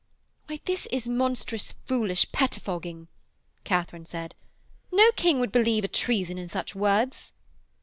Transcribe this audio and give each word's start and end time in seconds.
'Why, 0.47 0.59
this 0.65 0.87
is 0.91 1.07
monstrous 1.07 1.73
foolish 1.85 2.31
pettifogging,' 2.31 3.07
Katharine 3.63 4.07
said. 4.07 4.33
'No 4.91 5.11
king 5.11 5.39
would 5.39 5.51
believe 5.51 5.83
a 5.83 5.87
treason 5.87 6.39
in 6.39 6.49
such 6.49 6.73
words.' 6.73 7.33